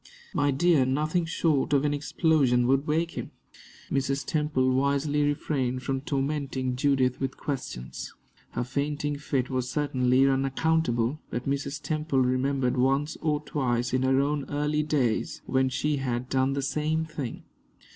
"My 0.33 0.49
dear, 0.49 0.83
nothing 0.83 1.25
short 1.25 1.73
of 1.73 1.85
an 1.85 1.93
explosion 1.93 2.65
would 2.65 2.87
wake 2.87 3.11
him." 3.11 3.29
Mrs. 3.91 4.25
Temple 4.25 4.71
wisely 4.73 5.21
refrained 5.21 5.83
from 5.83 6.01
tormenting 6.01 6.75
Judith 6.75 7.19
with 7.19 7.37
questions. 7.37 8.11
Her 8.53 8.63
fainting 8.63 9.19
fit 9.19 9.51
was 9.51 9.69
certainly 9.69 10.25
unaccountable, 10.27 11.19
but 11.29 11.47
Mrs. 11.47 11.79
Temple 11.79 12.17
remembered 12.21 12.77
once 12.77 13.15
or 13.21 13.43
twice 13.43 13.93
in 13.93 14.01
her 14.01 14.19
own 14.21 14.45
early 14.49 14.81
days 14.81 15.43
when 15.45 15.69
she 15.69 15.97
had 15.97 16.29
done 16.29 16.53
the 16.53 16.63
same 16.63 17.05
thing. 17.05 17.43